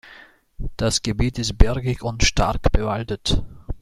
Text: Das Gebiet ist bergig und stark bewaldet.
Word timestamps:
Das 0.77 1.03
Gebiet 1.03 1.37
ist 1.37 1.59
bergig 1.59 2.01
und 2.01 2.23
stark 2.23 2.71
bewaldet. 2.71 3.43